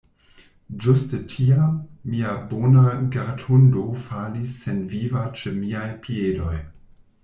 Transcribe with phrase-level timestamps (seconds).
[0.85, 1.75] Ĝuste tiam,
[2.13, 6.57] mia bona gardhundo falis senviva ĉe miaj piedoj.